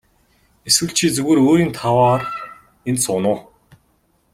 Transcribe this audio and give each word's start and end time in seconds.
Эсвэл 0.67 0.91
чи 0.97 1.05
зүгээр 1.15 1.39
өөрийн 1.47 1.71
тааваар 1.77 2.21
энд 2.89 2.99
сууна 3.05 3.27
уу. 3.33 3.39